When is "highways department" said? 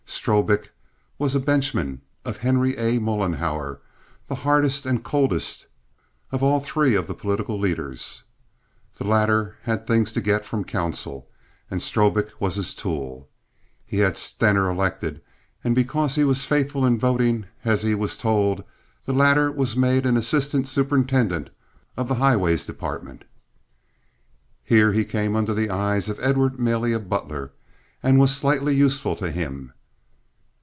22.15-23.23